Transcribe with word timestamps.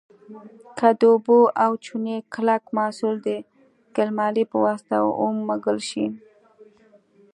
که 0.77 0.87
د 0.99 1.01
اوبو 1.13 1.39
او 1.63 1.71
چونې 1.85 2.15
کلک 2.33 2.63
محلول 2.77 3.15
د 3.27 3.29
ګلمالې 3.95 4.43
په 4.51 4.57
واسطه 4.65 4.95
ومږل 5.21 5.79
شي. 5.89 6.05